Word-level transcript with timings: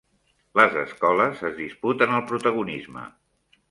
Les 0.59 0.77
escoles 0.85 1.45
es 1.51 1.55
disputen 1.61 2.19
el 2.19 2.27
protagonisme. 2.35 3.11